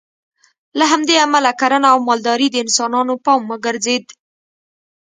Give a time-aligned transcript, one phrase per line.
[0.77, 4.05] له همدې امله کرنه او مالداري د انسانانو پام وګرځېد